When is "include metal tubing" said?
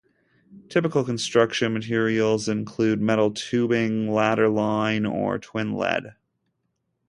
2.49-4.11